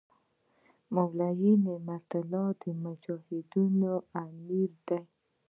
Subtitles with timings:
[0.95, 3.93] مولوي نعمت الله د مجاهدینو
[4.23, 4.99] امیر دی.